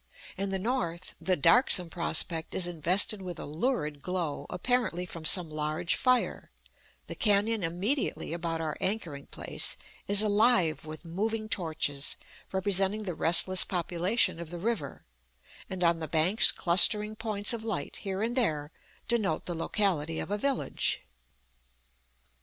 [0.35, 5.47] In the north, the darksome prospect is invested with a lurid glow, apparently from some
[5.47, 6.49] large fire;
[7.05, 9.77] the canon immediately about our anchoring place
[10.07, 12.17] is alive with moving torches,
[12.51, 15.05] representing the restless population of the river,
[15.69, 18.71] and on the banks clustering points of light here and there
[19.07, 21.03] denote the locality of a village.